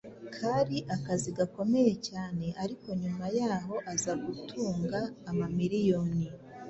Kari 0.35 0.77
akazi 0.95 1.29
gakomeye 1.37 1.93
cyane 2.09 2.45
ariko 2.63 2.87
nyuma 3.01 3.25
y’aho 3.37 3.75
aza 3.93 4.13
gutunga 4.23 4.99
amamiliyoni 5.29 6.25